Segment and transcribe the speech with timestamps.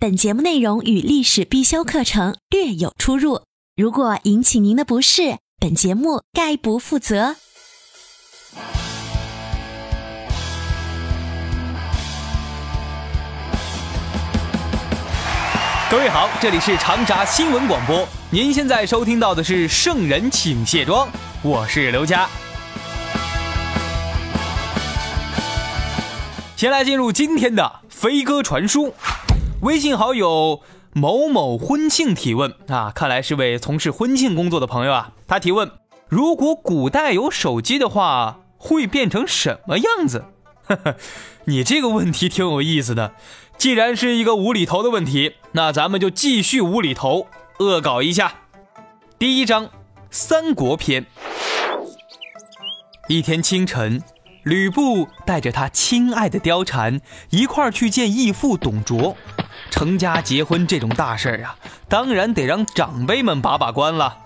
[0.00, 3.42] 本节目内容与历史必修课程略有出入，
[3.76, 7.36] 如果引起您的不适，本节目概不负责。
[15.90, 21.06] 各位好，这里是长沙新闻广播，您现在收听到的是《圣人请卸妆》，
[21.42, 22.26] 我是刘佳。
[26.56, 28.94] 先来进入今天的飞鸽传书。
[29.62, 30.62] 微信好友
[30.94, 35.12] 某某婚庆提问啊，看来是位从事婚庆工作的朋友啊。
[35.28, 35.70] 他提问：
[36.08, 40.24] 如果古代有手机的话，会变成什么样子？
[40.64, 40.96] 呵呵，
[41.44, 43.12] 你这个问题挺有意思的。
[43.58, 47.26] 既然是一个无厘头的问题，那咱们就继续无厘头，
[47.58, 48.32] 恶搞一下。
[49.18, 49.66] 第一章
[50.10, 51.02] 《三国篇》。
[53.08, 54.02] 一天清晨。
[54.42, 59.14] 吕布带着他亲爱的貂蝉一块儿去见义父董卓。
[59.80, 61.56] 成家结婚这种大事儿啊，
[61.88, 64.18] 当然得让长辈们把把关了。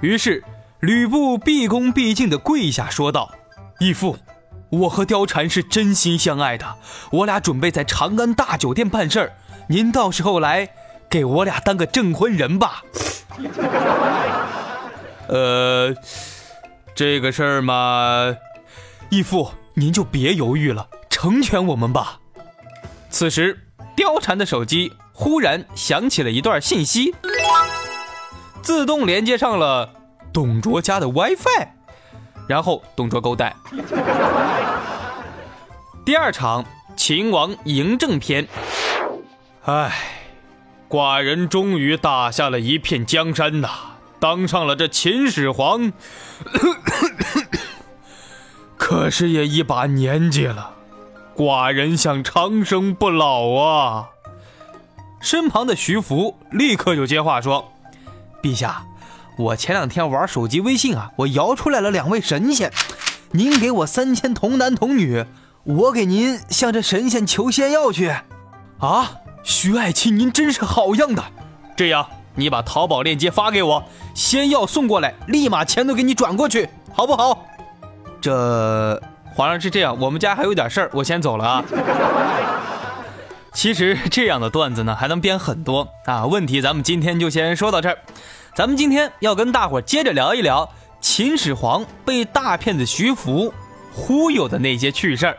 [0.00, 0.42] 于是，
[0.80, 3.30] 吕布毕恭毕敬地跪下说道
[3.78, 4.18] ：“义父，
[4.70, 6.74] 我和貂蝉是真心相爱的，
[7.12, 9.32] 我俩准备在长安大酒店办事儿，
[9.68, 10.70] 您到时候来
[11.08, 12.82] 给我俩当个证婚人吧。”
[15.28, 15.94] 呃，
[16.92, 18.36] 这个事儿嘛。
[19.10, 22.18] 义父，您就别犹豫了，成全我们吧。
[23.10, 27.14] 此时，貂蝉的手机忽然响起了一段信息，
[28.62, 29.88] 自动连接上了
[30.32, 31.68] 董卓家的 WiFi，
[32.48, 33.54] 然后董卓勾带。
[36.04, 36.64] 第二场
[36.96, 38.48] 秦王嬴政篇。
[39.64, 39.92] 唉，
[40.88, 43.68] 寡人终于打下了一片江山呐，
[44.18, 45.92] 当上了这秦始皇。
[48.76, 50.74] 可是也一把年纪了，
[51.36, 54.08] 寡人想长生不老啊！
[55.20, 57.72] 身旁的徐福立刻就接话说
[58.42, 58.84] ：“陛下，
[59.36, 62.72] 我前两天玩手机微信啊，我摇出来了两位神仙，
[63.30, 65.24] 您给我三千童男童女，
[65.64, 68.14] 我给您向这神仙求仙药去。”
[68.80, 69.12] 啊，
[69.44, 71.22] 徐爱卿，您真是好样的！
[71.76, 77.46] 这样，你把淘宝链接发给我，仙药送过来，立马钱都给你转过去，好不好？
[78.20, 79.00] 这
[79.34, 81.64] 皇上是这样，我们家还有点事儿，我先走了啊。
[83.52, 86.26] 其实这样的段子呢，还能编很多啊。
[86.26, 87.98] 问题咱们今天就先说到这儿。
[88.54, 90.68] 咱们今天要跟大伙接着聊一聊
[91.00, 93.52] 秦始皇被大骗子徐福
[93.92, 95.36] 忽悠的那些趣事儿。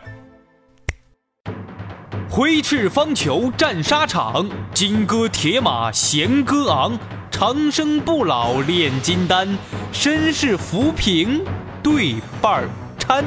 [2.28, 6.98] 挥斥方遒战沙场，金戈铁马弦歌昂，
[7.30, 9.56] 长生不老炼金丹，
[9.92, 11.44] 身世浮萍。
[11.82, 12.64] 对半
[12.98, 13.22] 掺，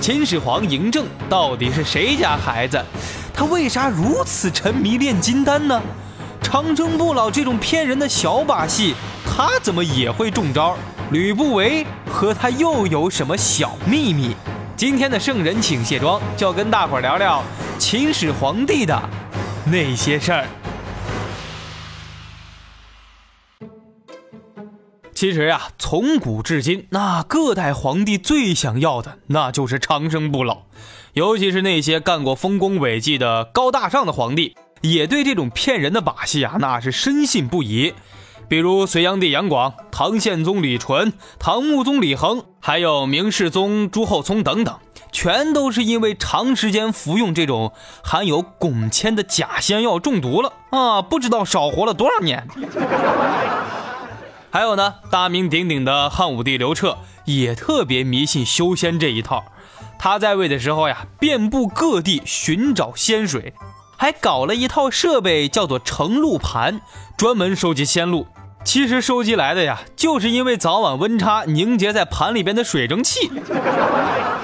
[0.00, 2.82] 秦始皇嬴政到底是谁家孩子？
[3.34, 5.78] 他为啥如此沉迷炼金丹呢？
[6.40, 8.94] 长生不老这种骗人的小把戏，
[9.26, 10.74] 他怎么也会中招？
[11.10, 14.34] 吕不韦和他又有什么小秘密？
[14.74, 17.42] 今天的圣人请卸妆，就要跟大伙聊聊
[17.78, 18.98] 秦始皇帝的
[19.66, 20.46] 那些事儿。
[25.20, 30.62] 其实呀，从古至今，那各代皇帝最想要的，那就是长生不老。
[31.12, 37.92] 尤其是那些干过丰功伟绩的高大上的皇帝，也对这种骗人的把戏啊，那是深信不疑。
[38.48, 44.78] 比如隋炀帝杨广、唐宪宗李纯、唐穆宗李恒，还有明世宗朱厚熜等等，
[45.12, 52.48] 全都是因为长时间服用这种含有汞铅的假仙药中毒了啊，不知道少活了多少年。
[54.52, 59.44] 还有呢，大名鼎鼎的汉武帝刘彻也特别迷信修仙这一套。
[59.96, 63.54] 他在位的时候呀，遍布各地寻找仙水，
[63.96, 66.80] 还搞了一套设备叫做成露盘，
[67.16, 68.26] 专门收集仙露。
[68.62, 73.30] 其实收集来的呀，就是因为早晚温差凝结在盘里边的水蒸气。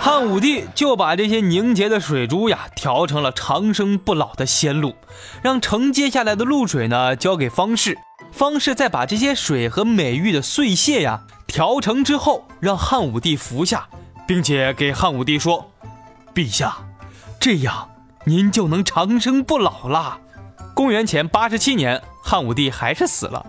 [0.00, 4.94] 汉武帝就把这些凝结的水珠呀，调成了长生不老的仙露，
[5.42, 7.98] 让承接下来的露水呢，交给方士。
[8.32, 13.86] 方士再把这些水和美玉的碎屑呀调成之后，让汉武帝服下，
[14.26, 15.70] 并且给汉武帝说
[16.34, 16.76] ：“陛下，
[17.38, 17.88] 这样
[18.24, 20.18] 您就能长生不老啦。”
[20.76, 23.46] 公元前八十七年，汉武帝还是死了。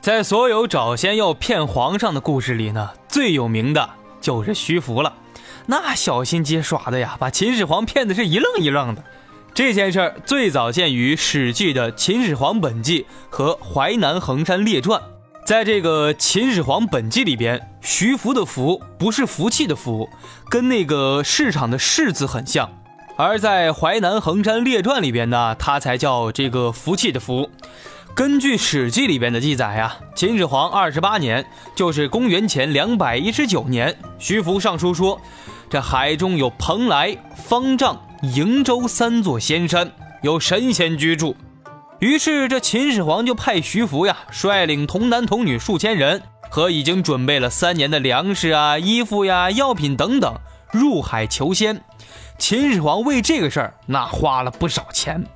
[0.00, 5.12] 在所有找仙药骗皇上的故事里呢，最有名的就是徐福了。
[5.66, 9.02] 那小心机耍的呀，把秦始皇骗的是一愣一愣的。
[9.52, 15.00] 这件事儿最早见于《史记》的《秦始皇本纪》和《淮南衡山列传》。
[15.44, 20.08] 在这个《秦始皇本纪》里边，徐福的“福”不是福气的“福”，
[20.48, 22.68] 跟那个市场的“市”字很像；
[23.20, 27.50] 而在《淮南衡山列传》里边呢，它才叫这个福气的“福”。
[28.14, 31.44] 根据《史记》里边的记载呀，秦始皇二十八年，
[31.74, 35.20] 就是公元前两百一十九年，徐福上书说，
[35.68, 39.90] 这海中有蓬莱、方丈、瀛洲三座仙山，
[40.22, 41.34] 有神仙居住。
[41.98, 50.36] 于是这秦始皇就派徐福呀，率领童男童女数千人和已经准备了三年的粮食啊、衣服呀、药品等等，
[50.70, 51.82] 入海求仙。
[52.38, 55.26] 秦始皇为这个事儿那花了不少钱。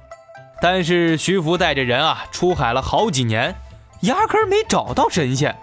[0.61, 3.55] 但是徐福带着人啊出海了好几年，
[4.03, 5.55] 压根儿没找到神仙。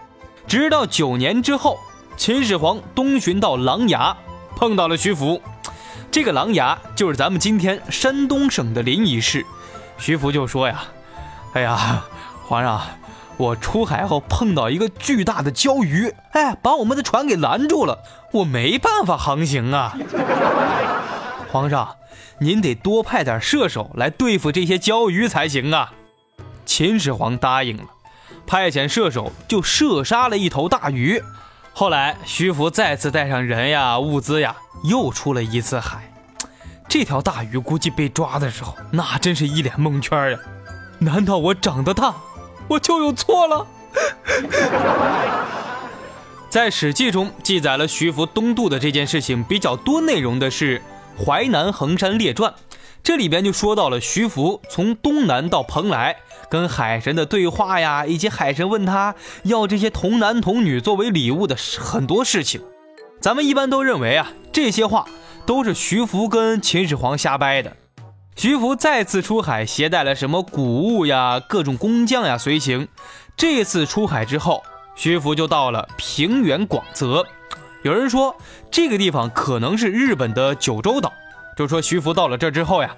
[0.46, 1.80] 直到九年之后，
[2.18, 4.14] 秦始皇东巡到琅琊，
[4.58, 5.42] 碰到了徐福。
[6.12, 9.46] 这个琅琊就是咱们今天山东省的临沂市。
[9.98, 10.82] 徐福就说呀
[11.54, 12.04] ：“哎呀，
[12.46, 12.82] 皇上，
[13.38, 18.00] 我出海后碰到一个巨大的礁鱼，哎，把我们的船给拦住了，
[18.34, 19.96] 我没办法航行啊。
[21.52, 21.96] 皇上。”
[22.42, 25.92] 您得多派点射手来对付这些礁鱼才行啊！
[26.66, 27.84] 秦始皇答应了，
[28.48, 31.22] 派遣射手就射杀了一头大鱼。
[31.74, 34.56] 后来徐福再次带上人呀、物资呀，
[34.86, 36.14] 又出了一次海。
[36.88, 40.40] 这条大鱼估计被抓的时候，那真是一脸蒙圈呀！
[41.00, 42.16] 难道我长得大，
[42.70, 43.68] 我就有错了？
[46.50, 50.80] 在《史记》中记载了徐福东渡的这件事情比较多内容的是。
[51.24, 52.52] 《淮南衡山列传》，
[53.04, 56.16] 这里边就说到了徐福从东南到蓬莱，
[56.50, 62.62] 跟海神的对话呀，以及海神问他要这些童男童女作为礼物的很多事情。
[63.20, 65.06] 咱们一般都认为啊，这些话
[65.46, 67.76] 都是徐福跟秦始皇瞎掰的。
[68.36, 72.88] 徐福再次出海，携带了什么谷物呀、各种工匠呀随行。
[73.36, 74.64] 这次出海之后，
[74.96, 77.26] 徐福就到了平原广泽。
[77.84, 78.36] 有人说
[78.70, 81.14] 这个地方可能是日本的九州岛，
[81.56, 82.94] 就说徐福到了这之后呀，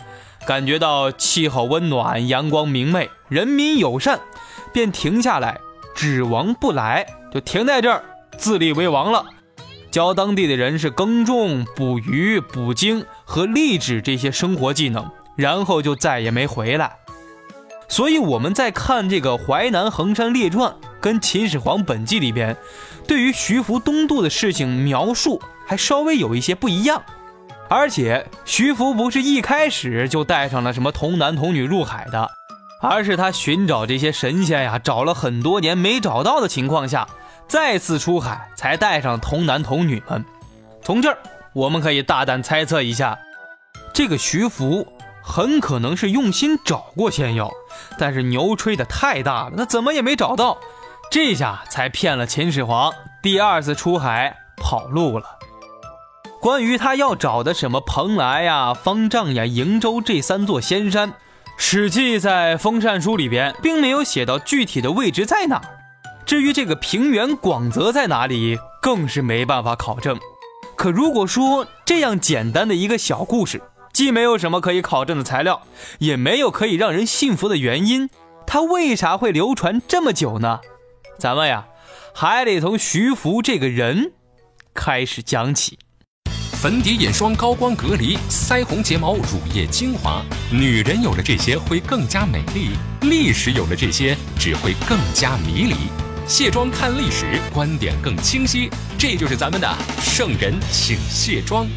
[0.48, 4.20] 感觉到气候温暖、阳光明媚、人民友善，
[4.74, 5.60] 便停下来，
[5.96, 8.04] 指王不来，就停在这儿
[8.38, 9.24] 自立为王了，
[9.92, 16.98] 教当地的人是耕种、捕鱼、捕鲸和立纸这些生活技能，然后就再也没回来。
[17.92, 20.72] 所以我们在看这个《淮南衡山列传》
[21.02, 22.56] 跟《秦始皇本纪》里边。
[23.06, 27.04] 对于徐福东渡的事情描述还稍微有一些不一样，
[27.68, 32.32] 而且徐福不是一开始就带上了什么童男童女入海的，
[32.80, 37.06] 而是他寻找这些神仙呀，找了很多年没找到的情况下，
[37.46, 40.24] 再次出海才带上童男童女们。
[40.82, 41.18] 从这儿
[41.52, 43.20] 我们可以大胆猜测一下，
[43.94, 44.88] 这个徐福
[45.22, 47.52] 很可能是用心找过仙药，
[47.98, 50.58] 但是牛吹的太大了，那怎么也没找到。
[51.10, 55.38] 这下才骗了秦始皇，第二次出海跑路了。
[56.40, 61.12] 关于他要找的什么蓬莱呀、方丈呀、瀛洲这三座仙山，
[61.58, 65.62] 《史记》在《封禅书》里边并没有写到具体的位置在哪。
[66.26, 70.18] 至于这个平原广泽在哪里，更是没办法考证。
[70.76, 73.62] 可如果说这样简单的一个小故事，
[73.94, 75.64] 既没有什么可以考证的材料，
[76.00, 78.10] 也没有可以让人信服的原因，
[78.48, 80.60] 它为啥会流传这么久呢？
[81.18, 81.68] 咱们呀，
[82.14, 84.14] 还得从徐福这个人
[84.74, 85.78] 开始讲起。
[86.54, 92.70] 粉底、眼霜、高光隔离、腮红、睫毛、乳液、精华，女人有了这些会更加美丽；
[93.02, 95.76] 历史有了这些只会更加迷离。
[96.28, 98.70] 卸妆看历史，观点更清晰。
[98.96, 99.68] 这就是咱们的
[100.00, 101.68] 圣人请卸妆。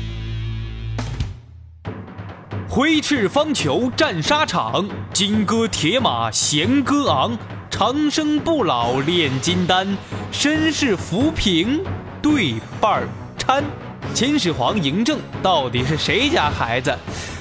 [2.68, 7.36] 挥斥方遒战沙场，金戈铁马弦歌昂。
[7.70, 9.96] 长生不老炼金丹，
[10.30, 11.82] 身世浮萍
[12.22, 13.64] 对半儿掺。
[14.12, 16.96] 秦始皇嬴政到底是谁家孩子？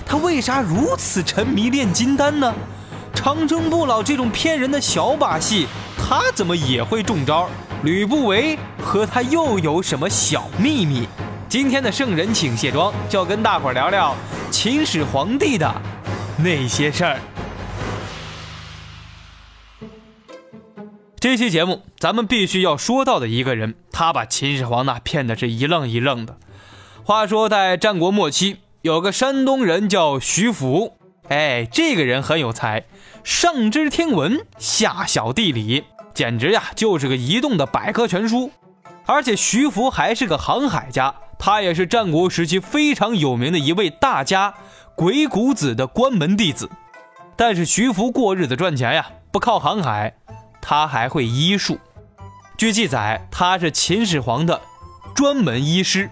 [0.06, 2.51] 他为啥如此沉迷炼金丹呢？
[3.13, 7.48] 长生不老这种骗人的小把戏，他怎么也会中招？
[7.84, 11.08] 吕不韦和他又有什么小秘密？
[11.53, 14.15] 今天的圣人请卸妆，就要跟大伙儿聊聊
[14.50, 15.72] 秦始皇帝的
[16.36, 17.19] 那些事儿。
[21.19, 26.38] 这期节目咱们必须要说到的一个人，他把秦始皇呢骗的是一愣一愣的。
[27.03, 30.98] 话说在战国末期，有个山东人叫徐福，
[31.29, 32.86] 哎，这个人很有才，
[33.24, 35.83] 上知天文，下晓地理，
[36.15, 38.51] 简直呀就是个移动的百科全书。
[39.05, 41.13] 而且徐福还是个航海家，
[41.46, 44.54] 他也是战国时期非常有名的一位大家
[44.96, 46.70] 鬼谷子的关门弟子。
[47.36, 50.16] 但是徐福过日子赚钱呀，不靠航海，
[50.62, 51.78] 他还会医术。
[52.56, 54.62] 据记载，他是秦始皇的
[55.14, 56.10] 专门医师。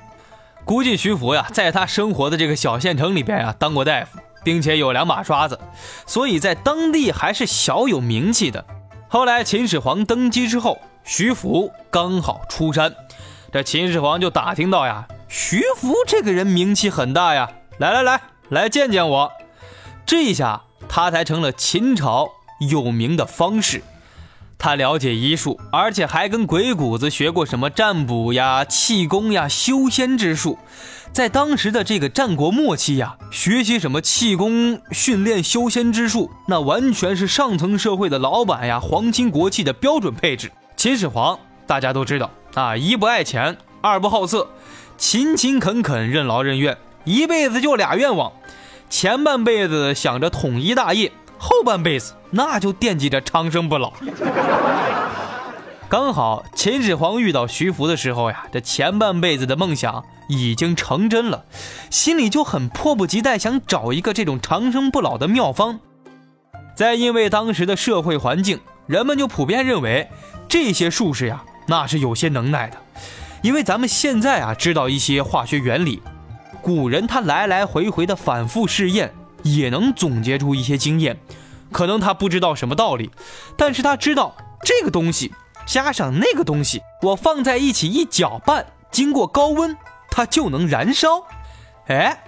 [0.65, 4.19] 估计徐福呀，在他生活的这个小县城里边呀，当过大夫。
[4.43, 5.57] 并且有两把刷子，
[6.05, 8.65] 所以在当地还是小有名气的。
[9.07, 12.93] 后来秦始皇登基之后，徐福刚好出山，
[13.53, 19.31] 这秦始皇就打听到呀，徐福这个人名气很大呀，来来来，来见见我。
[20.05, 22.29] 这一下他才成了秦朝
[22.69, 23.81] 有名的方士。
[24.57, 30.59] 他了解医术，而且还跟鬼谷子学过什么占卜呀、气功呀、修仙之术。
[31.13, 40.51] 在当时的这个战国末期呀，学习什么气功、训练修仙之术，那完全是上层社会的老板呀、皇亲国戚的标准配置。
[40.75, 44.47] 秦始皇大家都知道啊，一不爱钱，二不好色，
[45.01, 48.31] 勤勤恳恳，任劳任怨，一辈子就俩愿望：
[48.87, 51.11] 前半辈子想着统一大业。
[51.39, 53.93] 后半辈子那就惦记着长生不老。
[55.89, 61.45] 刚好秦始皇遇到徐福的时候呀，这前半辈子的梦想已经成真了，
[61.89, 65.79] 心里就很迫不及待想找一个这种长生不老的妙方。
[66.75, 70.11] 再因为当时的社会环境，人们就普遍认为
[70.47, 72.77] 这些术士呀那是有些能耐的，
[73.41, 76.01] 因为咱们现在啊知道一些化学原理，
[76.61, 79.13] 古人他来来回回的反复试验。
[79.43, 81.19] 也能总结出一些经验，
[81.71, 83.09] 可能他不知道什么道理，
[83.57, 85.33] 但是他知道这个东西
[85.65, 89.75] 加上那个东西，我放在一起一搅拌，经过高温，
[90.11, 91.23] 它就能燃烧。
[91.87, 92.23] 哎，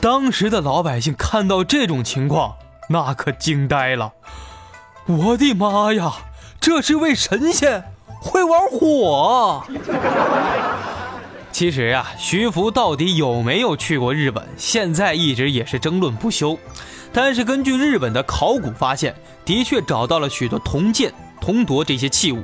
[0.00, 2.56] 当时的老百姓看到这种情况，
[2.88, 4.14] 那可惊呆了。
[5.06, 6.14] 我的妈呀，
[6.60, 7.92] 这是位神仙，
[8.26, 9.64] 会玩火！
[11.52, 16.58] 其实啊，徐福到底有没有去过日本，现在一直也是争论不休。
[17.12, 19.14] 但是根据日本的考古发现，
[19.44, 22.42] 的确找到了许多铜剑、铜铎这些器物，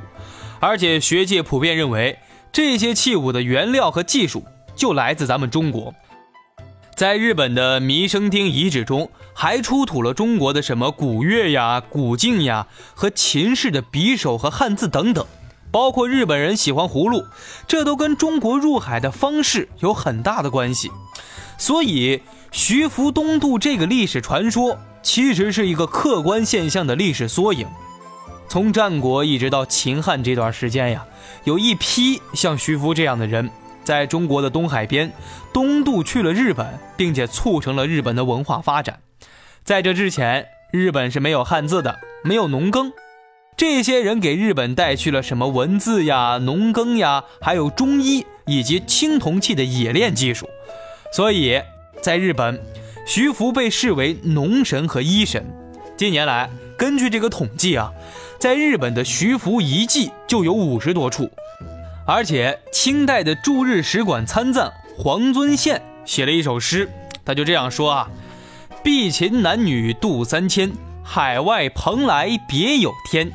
[0.59, 2.17] 而且学界普遍认为
[2.51, 4.43] 这些器物的原料和技术
[4.75, 5.93] 就来自咱们中国。
[6.95, 15.23] 在日本的弥生町遗址中，还出土了中国的什么古乐呀、古镜呀和秦式的匕首和汉字等等。
[15.73, 17.25] 包括日本人喜欢葫芦，
[17.67, 20.91] 这都跟中国入海的方式有很大的关系。
[21.57, 27.65] 所以，徐福东渡这个历史传说，其实是一个客观现象的历史缩影。
[28.47, 31.07] 从战国一直到秦汉这段时间呀，
[31.43, 33.49] 有一批像徐福这样的人，
[33.83, 35.11] 在中国的东海边
[35.51, 38.99] 东渡去了日本，并且促成了日本的文化发展。
[39.63, 42.93] 在这之前，日本是没有汉字的，没有农耕。
[43.55, 50.49] 这些人给日本带去了什么文字呀、农耕呀，还有中医以及青铜器的冶炼技术。
[51.13, 51.61] 所以，
[52.01, 52.59] 在日本，
[53.05, 55.45] 徐福被视为农神和医神。
[55.95, 57.91] 近年来，根据这个统计啊，
[58.39, 61.29] 在日本的徐福遗迹就有五十多处。
[62.05, 66.89] 而且，清代的驻日使馆参赞黄遵宪写了一首诗，
[67.23, 68.09] 他就这样说啊
[68.83, 70.71] ：“避秦男女渡三千，
[71.03, 73.31] 海外蓬莱别有天。”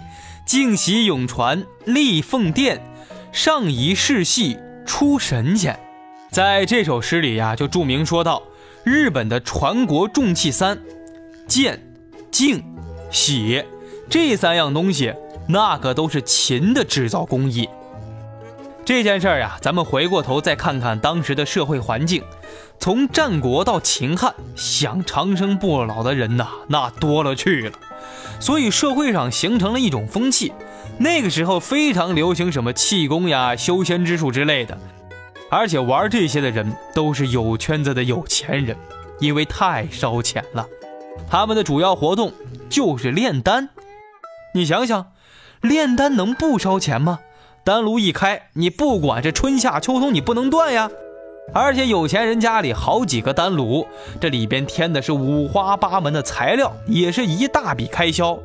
[0.48, 2.80] 净洗永传立凤殿，
[3.32, 5.78] 上仪世系出神仙。
[6.30, 8.42] 在这首诗里呀，就注明说到，
[8.82, 10.78] 日本的传国重器三，
[11.46, 11.78] 剑、
[12.30, 12.64] 净、
[13.10, 13.62] 洗
[14.08, 15.12] 这三样东西，
[15.48, 17.68] 那可都是秦的制造工艺。
[18.86, 22.22] 这件事儿呀，咱们回过头再看看当时的社会环境，
[22.80, 27.72] 从战国到秦汉，想长生不老的人呐，那多了去了。
[28.40, 30.52] 所以社会上形成了一种风气，
[30.98, 34.78] 那个时候非常流行什么气功呀、修仙之术之类的，
[35.50, 38.76] 而且玩这些的人都是有圈子的有钱人，
[39.18, 40.66] 因为太烧钱了。
[41.30, 42.32] 他们的主要活动
[42.70, 43.68] 就是炼丹。
[44.54, 45.12] 你想想，
[45.60, 47.18] 炼丹能不烧钱吗？
[47.64, 50.88] 丹炉一开，你不管这春夏秋冬，你不能断呀。
[51.52, 53.86] 而且有钱人家里好几个丹炉，
[54.20, 58.38] 这里边添的是五花八门的材料，也是一大笔开销。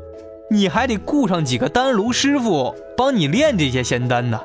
[0.50, 4.39] 你还得雇上几个丹炉师傅帮你炼这些仙丹呢。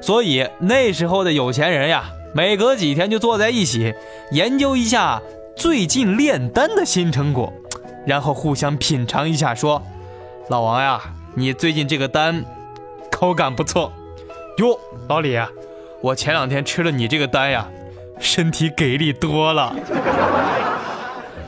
[0.00, 3.94] 所以那时候的有钱人呀，每隔几天就坐在一起
[4.32, 5.20] 研究一下
[5.56, 7.52] 最近炼丹的新成果，
[8.06, 9.82] 然后互相品尝一下，说
[10.48, 11.00] ：“老王呀，
[11.34, 12.44] 你最近这个丹
[13.10, 13.92] 口感不错。”
[14.58, 15.38] 哟，老李。
[16.02, 17.64] 我前两天吃了你这个丹呀，
[18.18, 19.72] 身体给力多了。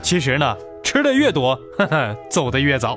[0.01, 2.97] 其实呢，吃的越多，呵呵，走的越早。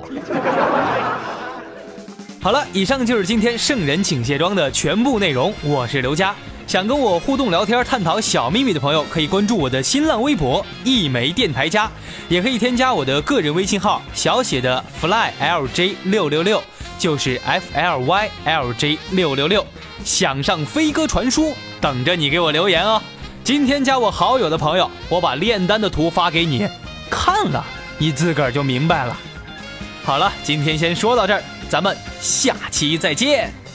[2.40, 5.52] 好了，以上就是今天圣人请卸妆的全部内容。
[5.64, 6.36] 我是刘佳，
[6.68, 11.90] 想跟我互动聊天、探讨小秘密的朋友，可以关注我的新浪微博“一枚电台家”，
[12.30, 16.62] 也可以添加我的个人微信号小写的 fly lj 六六六，
[16.98, 19.66] 就是 f l y l j 六六六，
[20.04, 23.02] 想上飞鸽传书，等着你给我留言哦。
[23.44, 26.68] 今天加我好友的朋友，我把炼丹的图发给你，
[27.10, 27.66] 看了
[27.98, 29.18] 你自个儿就明白了。
[30.04, 33.67] 好了，今天先说到这儿，咱们下期再见。